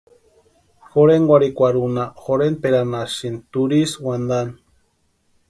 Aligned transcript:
Jorhenkwarhikwarhunha 0.93 2.05
jorhentpʼeranhasïni 2.23 3.39
turhisï 3.51 3.97
wantani. 4.05 4.53